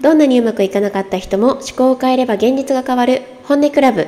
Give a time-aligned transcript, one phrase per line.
[0.00, 4.06] どんなにうまくいかなかった人も思考を変えれば現実が変わる本音クラブ。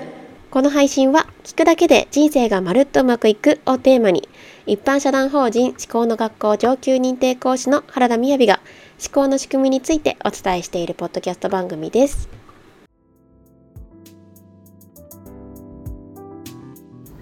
[0.50, 4.26] この配信は聞くだけで人生がまるっとうまくいくをテーマに
[4.66, 8.60] 一般社団法人思考の学校上級認定講師の原田みやびが
[9.00, 12.28] 思考の仕組みについてお伝えしているポッドキャスト番組です。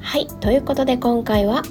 [0.01, 1.63] はいということで今回は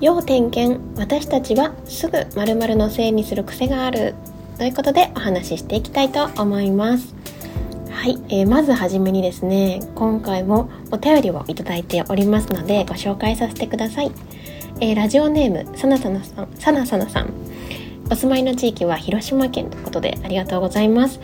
[0.00, 4.14] 要点検私たちはすぐ〇〇のせいにする癖がある
[4.62, 7.16] ということでお話ししていきたいと思います。
[7.90, 14.12] はい、えー、まずはじめにですね今回もお便りをいただいておりますのでご紹介させてください、
[14.80, 17.34] えー、ラジオネームさなさなさんさなさなさん。
[18.08, 21.18] お住まいの地域は広島県ということでありがとうございます。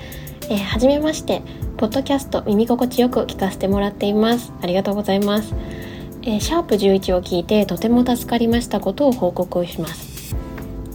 [0.51, 1.43] えー、はじめまして
[1.77, 4.53] ポッドキャスト耳心地よく聞かせてもらっています。
[4.61, 5.55] ありがとうございます。
[6.23, 10.08] えー、シャープ11を聞いてとても助かりましたことを報告します。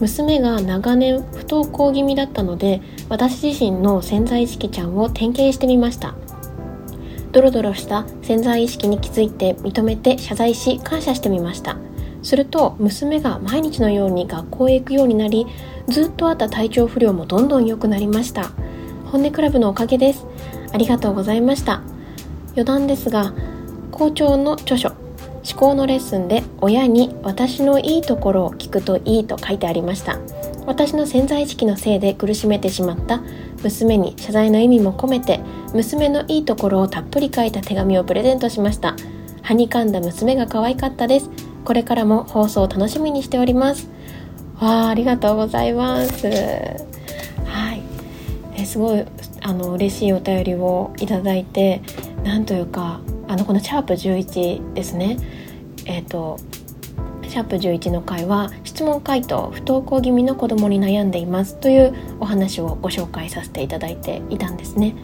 [0.00, 6.14] 娘が長年不登校気味だったので私自身の潜在意識ちゃんを点検してみました。
[7.32, 11.76] ドロドロした潜在意識に気づいて認めて謝罪し感謝してみました。
[12.22, 15.46] すると娘が毎日のように学校へ行くようになり
[15.88, 18.50] ずっとあった体調不良もどんどん良くなりました。
[19.06, 20.26] 本音クラブのおかげです。
[20.72, 21.82] ありがとうございました。
[22.52, 23.32] 余談ですが
[23.90, 25.03] 校長の著書
[25.44, 30.18] 思考のレッスンで親に私のいいところを聞くといいと書いてありました。
[30.66, 33.22] 私の潜在意識のせいで苦しめてしまった。
[33.62, 35.40] 娘に謝罪の意味も込めて
[35.74, 38.96] 娘のいいところをたっぷり書いた手紙をプレゼントしました。
[39.42, 41.30] はにかんだ娘が可愛かったです。
[41.64, 43.88] これからも放送を楽しみにしております。
[44.60, 46.26] わあありがとうございます。
[46.26, 47.82] はい。
[48.56, 49.04] えすごい
[49.42, 51.82] あの嬉しいお便りをいただいて
[52.24, 55.18] なんというかあのこのシャープ11ですね。
[55.86, 56.38] えっ、ー、と
[57.34, 64.94] シャープ11の回は質問回答不登校気味の子供に悩んでいますというお話をご紹介させていただいていたんですね。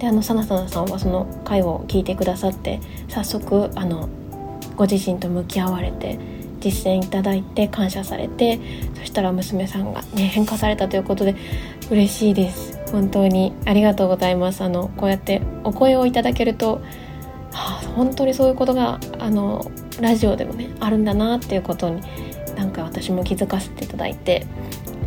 [0.00, 4.08] であのさなさなさんはその回を聞いてくださって早速あの
[4.76, 6.18] ご自身と向き合われて
[6.60, 8.58] 実践いただいて感謝されて
[8.98, 11.36] そしたら娘さんがね変化されたということで
[11.90, 12.78] 嬉しいです。
[12.90, 14.62] 本当にありがとうございます。
[14.62, 16.80] あのこうやってお声をいただけると
[17.52, 19.70] はあ、本当にそういうことがあの
[20.00, 22.02] ラジオでもねあるんだなっていうことに
[22.56, 24.46] なんか私も気づかせていただいて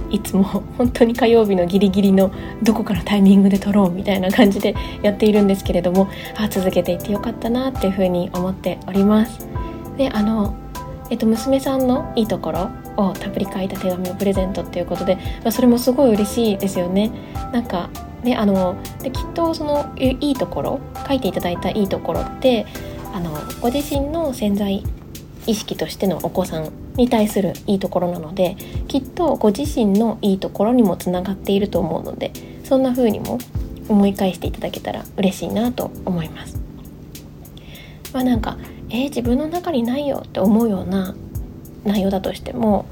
[0.09, 2.31] いつも本当に火曜日のギリギリの
[2.61, 9.47] どこからタイミングで撮ろうみたいな感じでやっているんですけれどもあ続けていってよかったなっていうふうに思っております。
[9.97, 10.55] であの
[11.09, 17.11] えっと、娘さんのいいところをたっぷり書いた手紙をプレゼントっていうことで、まあ、それもすごい嬉しいですよね。
[17.51, 17.89] なんか
[18.23, 22.65] であのできっとそのいいところ書いていただいたいいところって
[23.13, 24.83] あのご自身の潜在
[25.47, 28.55] 意識としてのお子さんに対するいいところなので
[28.87, 32.31] きっとご自身のいいところにもつながっていると思うので
[32.63, 33.39] そんな風にも
[33.89, 36.59] 思い返していただけたら嬉しいなと思います。
[38.13, 38.57] まあなんか
[38.91, 41.15] えー、自分の中にないよって思うような
[41.85, 42.85] 内容だとしても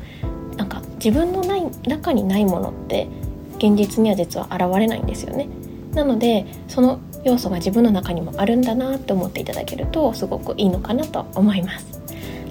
[0.56, 3.07] なんか自分のない中にないものって
[3.57, 5.50] 現実には実は現れないんですよね
[5.94, 12.01] なのでその要素が自分の中にもあるんだなって思っていただけるとすごくいいのかなと思います。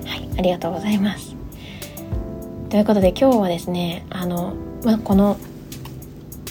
[0.07, 1.35] はいありがとうございます。
[2.69, 4.55] ということで今日はですねあの、
[4.85, 5.37] まあ、この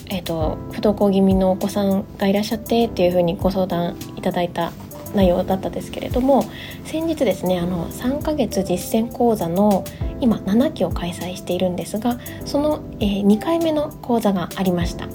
[0.09, 4.71] えーと、不登校気味のお子さんがいらっしゃってっていうふうにご相談いただいた
[5.13, 6.43] 内容だったですけれども
[6.85, 9.83] 先日ですねあの3ヶ月実践講座の
[10.19, 15.07] 今7期を開催しているんですがその、えー、2回目の講座がありました。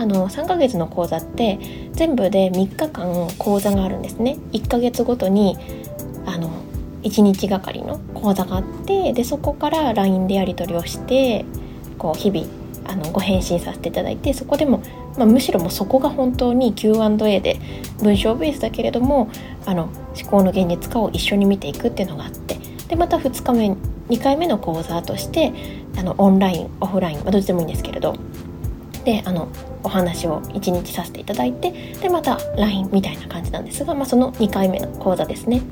[0.00, 1.58] あの3ヶ月の講座って
[1.92, 4.38] 全部で3日間講座があるんですね。
[4.52, 5.58] 1ヶ月ごとに
[6.24, 6.50] あの
[7.02, 11.44] 1日がかりの講座があってでそこから LINE でやり取りをして
[11.98, 12.46] こう日々
[12.86, 14.82] あのご返信させていただいてそこでも
[15.16, 17.58] まあ、むしろもそこが本当に Q&A で
[18.00, 19.28] 文章ベースだけれども
[19.66, 22.58] あの思考の現実化を一緒に見ていくっていうのがあって
[22.88, 23.76] でまた2日目
[24.08, 25.52] 2回目の講座として
[25.96, 28.16] あのオンラインオフライン、まあ、どっちでもいいんですけれど
[29.04, 29.48] であの
[29.82, 35.62] お話を1日させていただいてでまた LINE みたいな感じなんですが、まあ、その2回目の講座ですね。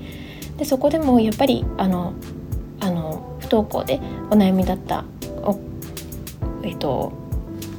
[0.56, 2.14] でそこでもやっぱりあの
[2.80, 4.00] あの不登校で
[4.30, 5.04] お悩みだった
[5.42, 5.58] お
[6.62, 7.12] えっ、と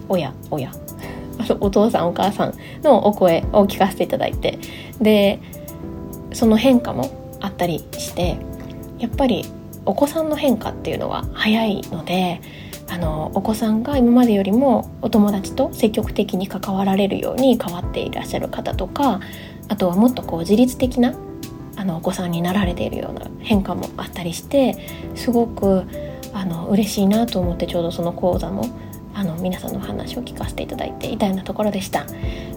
[0.07, 0.71] 親親
[1.59, 2.53] お父さんお母さん
[2.83, 4.59] のお声を聞かせていただいて
[5.01, 5.39] で
[6.33, 7.09] その変化も
[7.41, 8.37] あったりして
[8.99, 9.45] やっぱり
[9.85, 12.41] お子さんの変化っていうのは早いので
[12.91, 19.19] あのお子さんが今までよりもお友達と積極的に関わられるように変わっていらっしゃる方とか
[19.67, 21.13] あとはもっとこう自律的な
[21.75, 24.75] あのお子さんになられているような変化もあったりして
[25.15, 25.83] すごく
[26.33, 28.65] あの嬉しいなと思ってちょうどその講座も
[29.13, 32.05] あの皆さんのお話を聞かせていただいていたようなところでした、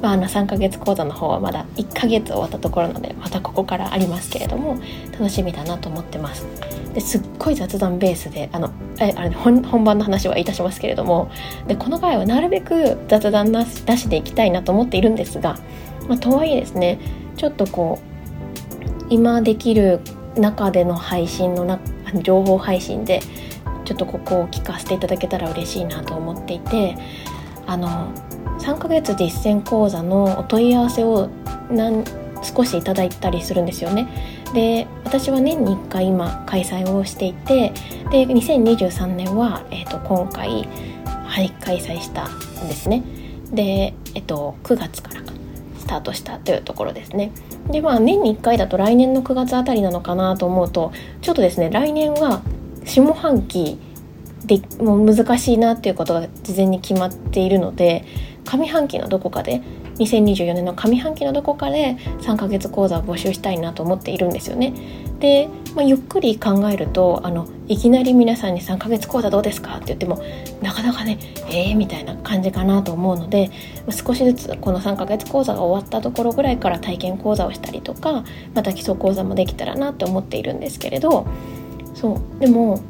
[0.00, 4.76] まあ、あの3ヶ月講座の方はまだ1ヶ月終わったところなのでまたここからありますけれども
[5.12, 6.71] 楽しみだなと思ってます。
[6.92, 11.30] ですっごい雑談ベースであのあれ、ね、本番の話はいたしますけれども
[11.66, 15.58] でこの回はなるべく雑談なし出しでいきたいなと思っているんですが、
[16.08, 16.98] まあ、とはいえですね
[17.36, 20.00] ちょっとこう今できる
[20.36, 21.78] 中での配信のな
[22.22, 23.20] 情報配信で
[23.84, 26.96] ちょっとここを聞かせていただけたら嬉しいなと思っていて
[27.66, 28.12] あの
[28.60, 31.28] 3ヶ月実践講座のお問い合わせを
[32.42, 34.08] 少しいただいたりするんですよね。
[34.52, 37.72] で私は年に1回今開催をしていて
[38.10, 40.68] で2023年は、えーと、今回、
[41.04, 43.02] はい、開催したんですね。
[43.52, 45.22] で、えっと、9月から
[45.78, 47.32] スタートしたというところですね。
[47.70, 52.42] でまあ年に1回だと来年の9月あたりなのかなと思うとちょっとですね来年は
[52.84, 53.78] 下半期
[54.44, 58.04] でもう難しいなっていうことが事前に決まっているので
[58.44, 59.62] 上半期のどこかで
[60.04, 64.72] 2024年の上半期のどこかで3ヶ月講座を募集したいなと思っているんですよね。
[65.20, 70.20] で、まあ、ゆっくり考えるとあのいきなり皆さんに3ヶ月講座どうですかって言っても
[70.60, 71.18] なかなかね
[71.48, 73.50] えーみたいな感じかなと思うので、
[73.90, 78.24] 少しずつこの3ヶ月講座が終わったところぐらいから体験講座をしたりとか
[78.54, 81.26] また基礎講座もできたらなって思っているんですけれど
[81.94, 82.80] そうでも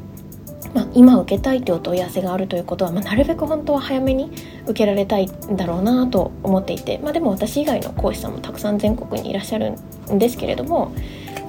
[0.73, 4.31] まあ、今受けたいというお問い合わせがあるということは、まあ、なるべく本当は早めに
[4.63, 9.75] 受けられたいんだろうなと思っていて、まあ、でも私以外の講師さんもたくさん全国にいらっしゃる
[10.11, 10.93] んですけれども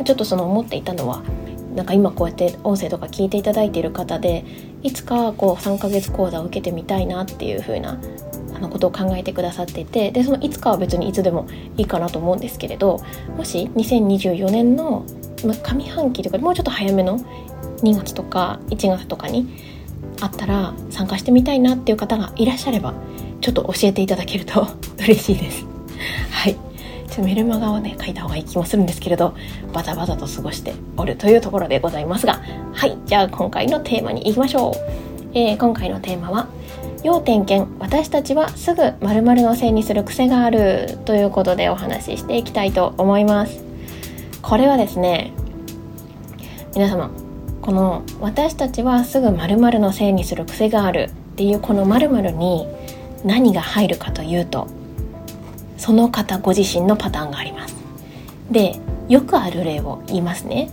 [0.04, 1.22] ちょっとその思っていたのは
[1.74, 4.44] なんか今こうやって音声とか聞いていただいている方で
[4.82, 7.98] いつかこう3ヶ月講座を受けてみたいなっていう風な
[8.54, 13.00] あのことを考えてくださっていてでそのいつかは別にいつでもいいかなと思うんですけれど
[13.36, 15.04] もし2024年の
[15.42, 17.18] 上半期というかもうちょっと早めの
[17.82, 19.48] 2月とか1月とかに
[20.20, 22.94] あったら参加してみたいなっていう方がいらっしゃれば
[23.40, 24.66] ちょっと教えていただけると
[24.98, 25.66] 嬉しいです。
[26.30, 26.56] はい。
[27.10, 29.34] ちょメルマガをね書いた方がいい気もするんですけれど
[29.72, 32.40] バタバタと過ごしておるというところでございますが
[32.72, 32.96] はい。
[33.06, 34.74] じゃあ今回のテーマに行きましょう、
[35.34, 36.48] えー、今回のテーマは
[37.04, 43.62] 要点検私たちはすぐ〇〇のせいにする癖があるということでお話ししていきたいと思います。
[44.42, 45.32] これはですね
[46.74, 47.10] 皆様
[47.64, 52.68] この私たちはすぐ〇〇のせいにする癖があるっていうこの〇〇に
[53.24, 54.68] 何が入るかというと
[55.78, 57.74] その方ご自身のパターンがあります。
[58.50, 58.78] で
[59.08, 60.68] よくある例を言いますね。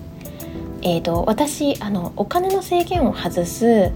[0.82, 3.94] えーと、私あのお金の制限を外す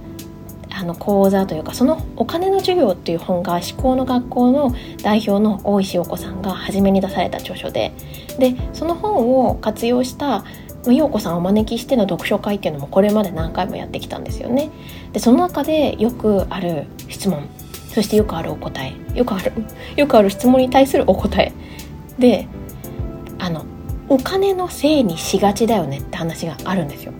[0.69, 7.91] あの講座というかそのお金の授業っていう本が思考の学校の代表の大石陽子さんが初めに出された著書で
[8.39, 10.45] でその本を活用した
[10.93, 14.69] 陽子さんをお招きしての読書会っていうのもこれまで何回もやってきたんですよね。
[15.13, 17.47] でその中でよくある質問
[17.93, 19.51] そしてよくあるお答えよくある
[19.95, 21.53] よくある質問に対するお答え
[22.19, 22.47] で
[23.39, 23.65] あの
[24.09, 27.13] お金のせいにしがちだよねって話があるんですよ。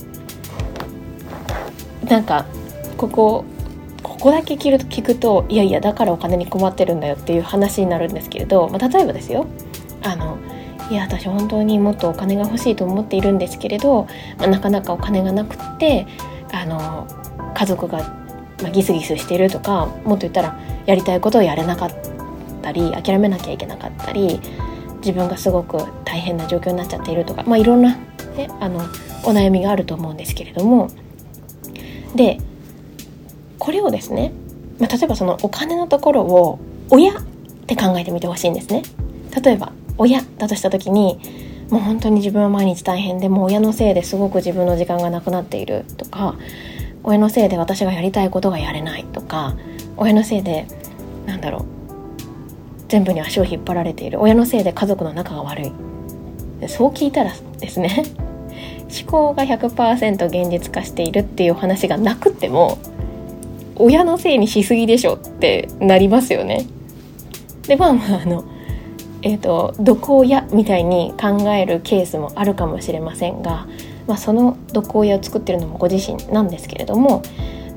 [2.08, 2.46] なんか
[2.98, 3.46] ここ
[4.04, 9.46] ここだけ聞く聞くといやいやだからお金に困ってるんだよっていう話になるんですけれど、まあ、例えばですよ
[10.04, 10.38] あの
[10.90, 16.06] いや私本当にもっとお金が欲しいと思っているんですけれど、まあ、なかなかお金がなくって
[16.52, 17.08] あの
[17.56, 18.00] 家族が、
[18.62, 21.92] まあ、ギスギスしてるとかもっと言ったらやりたいことをやれなかっ
[22.62, 24.40] たり諦めなきゃいけなかったり
[24.98, 27.96] 自分がすごく大変な状況になっちゃっているとか、まあ、いろんな、
[28.36, 28.80] ね、あの
[29.24, 30.90] お悩みがあると思うんですけれども
[32.16, 32.40] で
[33.60, 34.32] これをですね、
[34.80, 37.24] まあ、例えばそのお金のところを親っ
[37.66, 38.84] て考えてみてほしいんですね。
[39.44, 41.20] 例えば親だとした時に
[41.70, 46.36] もう本当に自分は毎日大変でもう親のせいですごく自分の時間がなくなっているとか
[47.04, 49.56] 親のせいで私がやりたいことがやれないとか
[49.98, 50.68] 親のせいで
[51.26, 51.66] なんだろう
[52.88, 55.72] 全部に足を引っ張られている親のせいで家族の仲が悪い
[56.68, 58.04] そう聞いたらですね
[59.04, 62.78] 思考が100%現実化しているっていう話がなくても
[63.78, 66.66] 親のせいにしすぎでしょってなりますよね。
[67.68, 68.46] でまあまああの
[69.26, 73.68] えーと、毒親みたいに考えるケースもあるかもしれませんが、
[74.06, 77.24] まあ、その毒親を作ってるのもご自身なんですけれども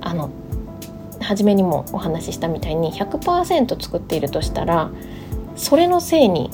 [0.02, 0.30] あの
[1.22, 4.90] 初めにもお話ししたみたいに100%作っているとしたら
[5.56, 6.50] それのせいに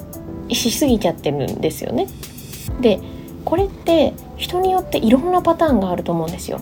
[0.51, 2.07] しすぎちゃってるんですよね。
[2.81, 3.01] で
[3.45, 6.61] これって人によっていろんなパターンがあると思うんですよ。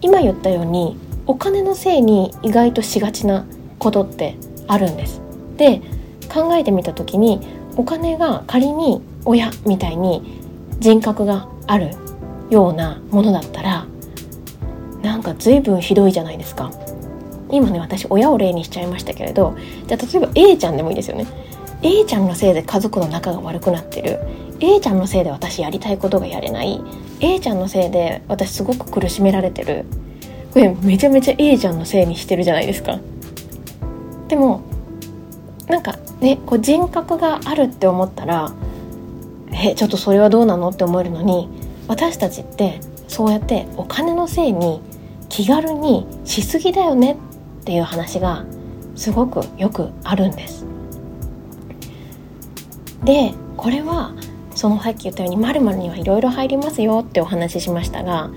[0.00, 0.96] 今言ったように
[1.26, 3.44] お金のせいに意外としがちな
[3.78, 5.20] ことってあるんです。
[5.58, 5.82] で
[6.28, 7.40] 考えてみた時に
[7.76, 10.40] お金が仮に親みたいに
[10.78, 11.90] 人格がある
[12.50, 13.86] ようなものだったら
[15.02, 16.70] なんか随分ひどいじゃないですか。
[17.50, 19.56] 今ね私親を例にしちゃいましたけれど
[19.86, 21.26] じゃあ例えば A ちゃんでもいいですよね。
[21.82, 24.18] A ちゃんのせいで家族の仲が悪くなってる。
[24.60, 26.80] A ちゃんのせいで私やりたいことがやれない。
[27.20, 29.84] A ちゃんのせいで私すごく苦しめられてる。
[30.52, 32.98] これめちゃめちゃ A ちゃんのせいにしてるじゃないですか。
[34.26, 34.62] でも
[35.68, 38.52] なんかねこう人格があるって思ったら
[39.52, 41.48] えちょっとそれはどうなのって思えるのに
[41.86, 44.80] 私たちってそうやってお金のせいに
[45.28, 47.12] 気軽にしすぎだよね
[47.60, 48.44] っていう話が
[48.94, 50.66] すごくよくあるんです
[53.04, 54.12] でこれは
[54.54, 58.30] そのさっき言ったように〇〇にはいろいろ入りますよってお話ししましたが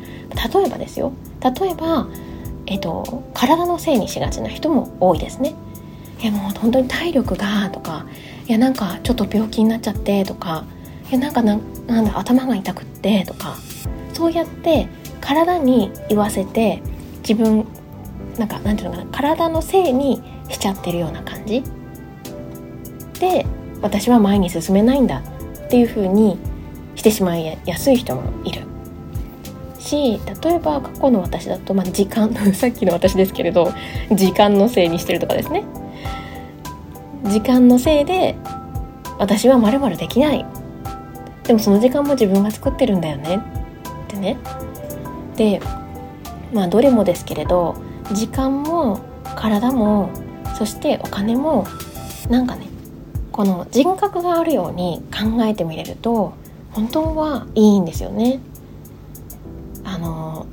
[0.54, 2.08] 例えばですよ例えば、
[2.68, 5.56] えっと、体のせいにしがちな人も多いですね。
[6.22, 8.06] いやもう本当に体力がとか
[8.48, 10.66] いやなんかちょっと病気になっちゃってとか
[11.10, 13.58] いやなんかなんだ頭が痛くってとか
[14.14, 14.88] そうやって
[15.20, 16.82] 体に言わせて
[17.28, 17.66] 自分
[18.38, 21.64] なんかなんていうのかな体のせいにしちゃってるような感じ。
[23.20, 23.46] で
[23.82, 25.24] 私は前に進めないんだ
[25.66, 26.38] っていう風に
[26.96, 28.64] してしまいやすい人もいる。
[29.80, 33.74] し例えば過去の私だと、まあ、時間 さっきの私ですけれど
[34.12, 35.64] 時間のせいにしてるとかですね。
[37.26, 38.36] 時間のせいで
[39.20, 40.46] 私はまるまるできない。
[41.44, 43.42] でもその時間も自分が作ってるんだよね。
[44.06, 44.38] ってね。
[45.36, 45.62] で
[46.54, 47.76] まあどれもですけれど
[48.14, 49.00] 時間も
[49.36, 50.10] 体も
[50.58, 51.66] そしてお金も
[52.30, 52.68] なんかね
[53.32, 56.34] この人格があるように考えてみれると
[56.72, 58.40] 本当はいいんですよね。
[59.84, 60.46] あの、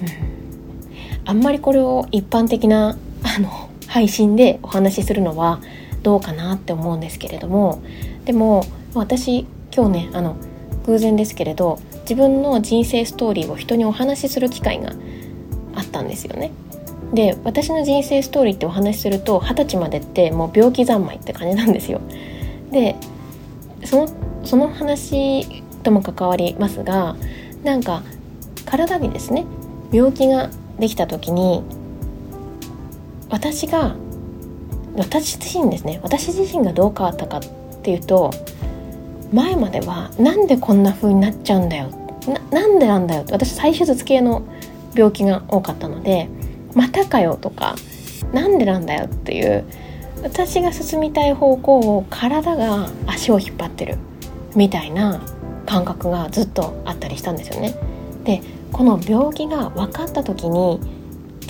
[0.00, 5.60] うん、あんまりこれを一般的なあの配信でお話しするのは
[6.02, 7.82] どうかなって思うんですけれども
[8.24, 8.64] でも
[8.94, 10.36] 私今日ねあの
[10.86, 14.92] 偶然ですけれど自分の人生ストーリーを人にお話しする機会が
[15.74, 16.50] あったんですよね。
[17.12, 22.00] で私の人生ストーリーってお話しすると二十歳までってもう病気三昧って感じなんですよ。
[22.70, 22.96] で
[23.84, 24.08] その
[24.44, 27.16] その話とも関わりますが
[27.64, 28.02] なんか
[28.64, 29.44] 体にですね
[29.92, 31.62] 病気ができた時に
[33.30, 33.94] 私が
[34.96, 36.00] 私自身ですね。
[36.02, 37.42] 私自身がどう変わったかっ
[37.82, 38.32] ていうと
[39.32, 41.90] 前まではなんでこんな風になっちゃうんだよ。
[42.50, 43.24] なんでなんだよ。
[43.30, 44.42] 私再手術系の
[44.94, 46.28] 病気が多かったので
[46.74, 47.76] またかよとか
[48.32, 49.64] なんでなんだよっていう
[50.22, 53.96] 私が進みたい方向を体が足を引っ張ってる
[54.56, 55.20] みたいな
[55.66, 57.74] 感覚がずっとあったりしたんですよね。
[58.24, 58.42] で
[58.72, 60.80] この病気が分かった時に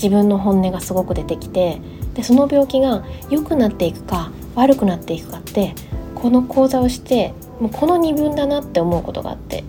[0.00, 1.80] 自分の本音がすごく出てきて
[2.14, 5.74] でその病気が良くなっていくか悪くなっていくかって
[6.14, 9.64] この講座をしてもうこの二分だなって思うことがあって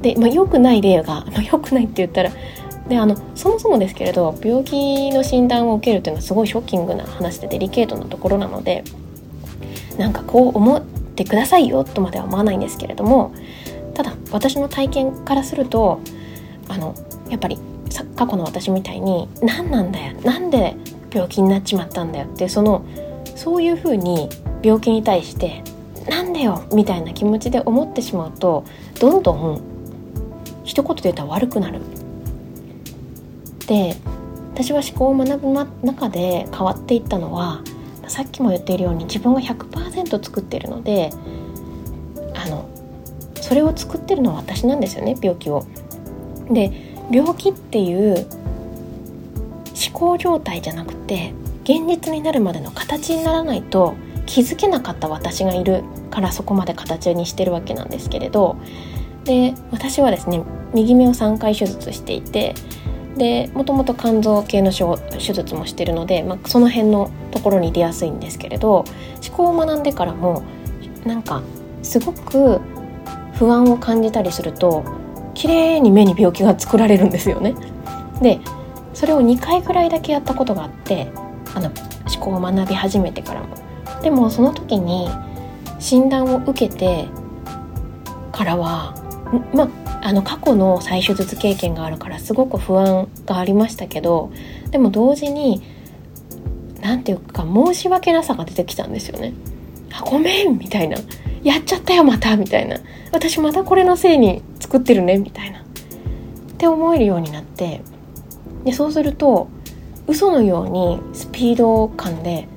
[0.00, 2.30] で、まあ、良くない例が、まあ、良くないって言ったら
[2.88, 8.84] であのそもそもですけれど病気の診断を受けるというのはすごいショッキングな話でデリケートなところなので
[9.98, 13.34] なんかこう思ってくださいよとまでは思わないんですけれども
[13.94, 16.00] ただ私の体験からすると
[16.68, 16.94] あの
[17.28, 17.58] やっぱり
[18.16, 20.76] 過去の私みたいに何なんだよなんで
[21.12, 22.84] 病気になっちまったんだよってその
[23.36, 24.28] そういうふうに
[24.62, 25.62] 病気に対して
[26.08, 28.64] なんでよみたいな気持ちで思ってしまうと
[29.00, 29.62] どんどん
[30.64, 31.80] 一言で言ったら悪くなる。
[33.66, 33.96] で
[34.54, 35.52] 私は思考を学ぶ
[35.86, 37.62] 中で変わっていったのは
[38.08, 41.10] さっきも言っているように自分が100%作ってるので
[42.34, 42.68] あの
[43.40, 45.64] それを作ってるのは私なんですよね病気を。
[46.50, 46.70] で
[47.12, 48.26] 病気っていう
[49.74, 53.94] 思考状態じゃなくて現実になるまでの形にならないと
[54.26, 58.56] 気づけなかった私がいるからそこまで形にしてるわけなんですけれど
[59.24, 60.42] で私はですね
[60.74, 62.54] 右目を3回手術していて
[63.16, 68.84] でもともと肝臓系の手術もしてるので、まあ、その辺のところに出やすいんですけれど
[69.26, 70.42] 思考を学んでからも
[71.04, 71.42] なんか
[71.82, 72.60] すごく
[73.34, 75.01] 不安を感じたりすると
[75.34, 77.54] 綺麗に目に病気が作られるんですよね。
[78.20, 78.40] で
[78.94, 81.08] それを2回ぐらいだけやったことがあって
[81.54, 81.70] あの
[82.12, 83.48] 思考を学び始めてからも。
[84.02, 85.08] でもその時に
[85.78, 87.06] 診断を受けて
[88.32, 88.94] からは
[89.54, 89.68] ま
[90.02, 94.32] あの過去の再手術経験があるからすごく不安がありましたけど
[94.70, 95.62] でも同時に
[96.80, 99.32] 何て言うか申し訳なさが出てきたんですよね。
[99.92, 100.96] あごめんみたいな
[101.42, 102.78] やっちゃったよまたみたいな
[103.12, 105.64] 私またこれのせいに作ってるねみたいなっ
[106.56, 107.82] て思えるようになって
[108.64, 109.48] でそうすると
[110.06, 112.48] 嘘のようにスピード感で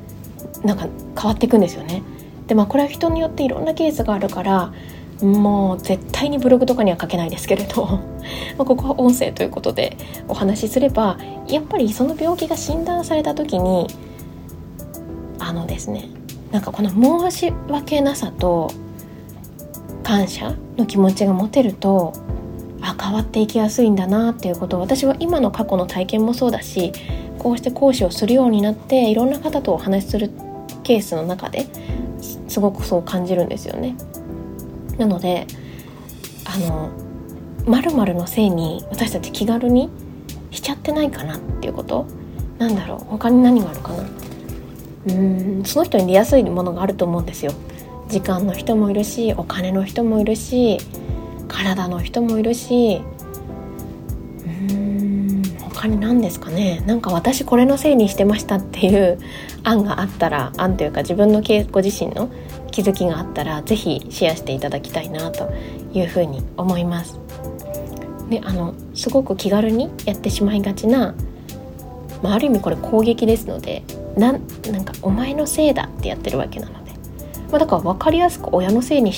[0.64, 0.88] なんか
[1.20, 2.04] 変わっていくんですよね。
[2.48, 4.74] でまあこれは人によっていろんなケースがあるから
[5.22, 8.00] もう絶対にブログとかには書けないですけれど
[8.58, 9.98] まここは音声ということで
[10.30, 11.18] お話しすれば
[11.48, 13.88] やっぱりその病気が診断された時に
[15.40, 16.10] あのですね
[16.52, 16.90] なんかこの
[17.30, 18.72] 申し訳なさと
[20.06, 22.14] 感謝の気持ちが持てると
[22.80, 26.94] あ変わっていきやすいんだなっていうことを私は今の過去の体験もそうだし
[27.40, 30.30] こうして講師をするようになっていろんな方とお話しする
[30.84, 31.66] ケースの中で
[32.48, 33.96] すごくそう感じるんですよね。
[35.00, 35.48] なので
[36.46, 36.92] あの
[37.66, 39.90] 〇〇のせいに私たち気軽に
[40.52, 42.06] しちゃってないかなっていうこと。
[42.60, 43.00] なんだろう。
[43.06, 44.04] 他に何があるかな。
[44.04, 47.52] うーんその人に出やすいものがあると思うんですよ。
[48.10, 50.78] 時間の人もいるしお金の人もいるし
[51.48, 53.02] 体の人もいるし
[54.44, 59.20] うーん他に何ですかねなんか私これのせいにしてましたっていう
[59.64, 62.30] 案があったら案というか自分のご自身の
[62.72, 65.50] 気づきがあったら是非シェアしていただきたいなと
[65.94, 67.20] いうふうに思います。
[68.30, 71.14] であのすごく気軽にやってしまいがちな、
[72.24, 73.84] まあ、ある意味これ攻撃ですので
[74.18, 76.85] なんなんか「お前のせいだ」ってやってるわけなので、
[77.52, 79.14] まあ、だから分かりやすく親のせいに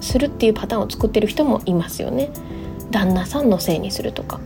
[0.00, 2.30] するっていうパターンを作ってる人もいますよね。
[2.90, 4.40] 旦那さんのせいにするとか。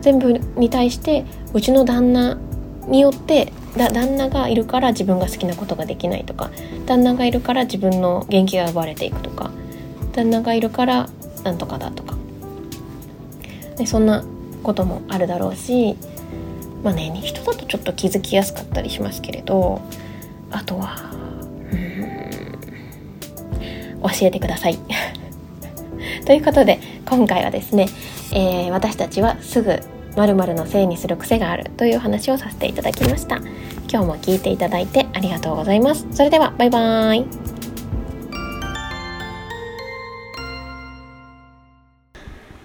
[0.00, 2.38] 全部に対してうちの旦那
[2.86, 6.50] によってだ旦那がいるから自分が好きなことができないとか。
[6.86, 9.50] 旦那がいるから自分の元気が奪われていくとか。
[10.12, 11.08] 旦那がいるから
[11.44, 12.18] なんとかだとか。
[13.78, 14.24] でそんな
[14.62, 15.96] こともあるだろうし
[16.82, 19.80] まあね人だとちょっと気づきやすかったりしますけれど
[20.50, 21.07] あとは
[24.10, 24.78] 教えてください。
[26.26, 27.86] ということで今回はですね、
[28.32, 29.80] えー、私たちはすぐ
[30.16, 33.36] 〇〇のせいにする癖があるという話をさせていただきました。
[33.90, 36.06] 今日も聞いていただいてありがとうございます。
[36.12, 37.26] それではバイバーイ。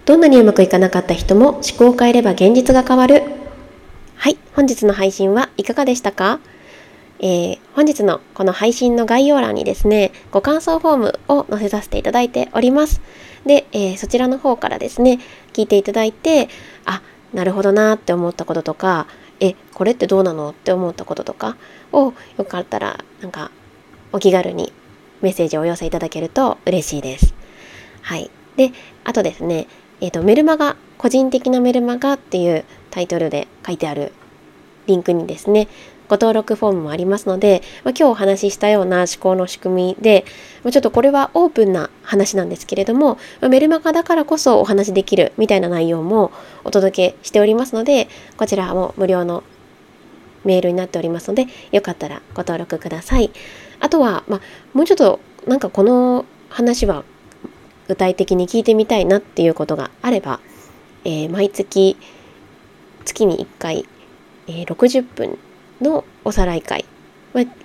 [0.06, 3.24] どんなにうまくいかなかった人も思考を変えれば現実が変わる。
[4.16, 6.40] はい本日の配信はいかがでしたか？
[7.24, 13.02] えー、本日のこの配信の概要欄にですね、ご感想フォームを載せさせていただいております。
[13.46, 15.20] で、えー、そちらの方からですね、
[15.54, 16.50] 聞いていただいて、
[16.86, 17.02] あ、
[17.34, 19.08] なるほどなって思ったこととか
[19.40, 21.58] えこれってどうなのって思ったこととか
[21.92, 23.52] をよかったらなんか
[24.12, 24.72] お気軽に
[25.22, 27.34] メッセージをお寄せいただけると嬉しいです。
[28.02, 28.30] はい。
[28.56, 28.72] で、
[29.04, 29.68] あとですね、
[30.02, 34.12] えっ、ー、と、メルマガ、個人的なメルマガっていうタイトルで書いてある
[34.86, 35.70] リンクにですね、
[36.10, 40.26] ご登録フォームもありますので、まあ、今日お話ししたような思考の仕組みで、
[40.64, 46.32] まあ、ちょっとこれはオープンな話なんですけれども、まあ、メルマガだからこそお話しできるみたいな内容も
[46.64, 49.44] お届けしておりますので、こちらも無料の
[50.44, 53.32] メールになっておりますので、よかったらご登録ください。
[53.80, 54.42] あとは、まあ、
[54.74, 57.04] もうちょっとなんかこの話は
[57.88, 60.40] 具体的に聞いてみたいなっていうことがあれば、
[61.04, 61.98] えー、毎月
[63.04, 63.86] 月に1回、
[64.48, 65.38] えー、60分
[65.84, 66.86] のおさらい会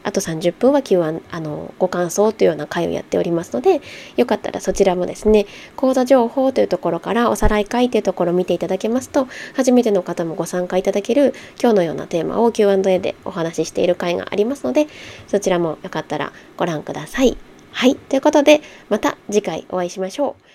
[0.03, 3.83] あと30分は Q&A あのご感想というような会をやっておりますので
[4.17, 14.87] よかったらそちらもですね講座情報というところからおさらい会というところを見ていただけますと初めての方もご参加いただける今日のようなテーマを Q&A でお話ししている会がありますので
[15.27, 17.37] そちらもよかったらご覧ください。
[17.71, 20.48] はいということでまた次回お会いしましょう。